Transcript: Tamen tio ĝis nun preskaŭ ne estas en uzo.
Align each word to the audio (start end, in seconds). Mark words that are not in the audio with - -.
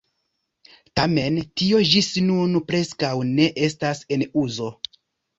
Tamen 0.99 1.35
tio 1.61 1.81
ĝis 1.89 2.07
nun 2.29 2.57
preskaŭ 2.71 3.11
ne 3.33 3.45
estas 3.69 4.01
en 4.17 4.25
uzo. 4.45 4.71